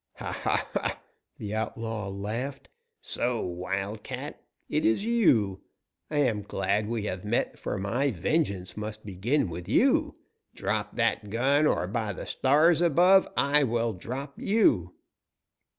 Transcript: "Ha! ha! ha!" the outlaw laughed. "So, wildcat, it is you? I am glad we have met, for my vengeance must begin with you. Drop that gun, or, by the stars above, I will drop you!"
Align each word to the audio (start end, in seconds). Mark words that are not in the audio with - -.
"Ha! 0.15 0.31
ha! 0.31 0.67
ha!" 0.73 0.99
the 1.37 1.53
outlaw 1.53 2.09
laughed. 2.09 2.69
"So, 3.03 3.39
wildcat, 3.45 4.43
it 4.67 4.83
is 4.83 5.05
you? 5.05 5.61
I 6.09 6.17
am 6.21 6.41
glad 6.41 6.87
we 6.87 7.03
have 7.03 7.23
met, 7.23 7.59
for 7.59 7.77
my 7.77 8.09
vengeance 8.09 8.75
must 8.75 9.05
begin 9.05 9.47
with 9.47 9.69
you. 9.69 10.17
Drop 10.55 10.95
that 10.95 11.29
gun, 11.29 11.67
or, 11.67 11.85
by 11.85 12.13
the 12.13 12.25
stars 12.25 12.81
above, 12.81 13.27
I 13.37 13.61
will 13.61 13.93
drop 13.93 14.41
you!" 14.41 14.95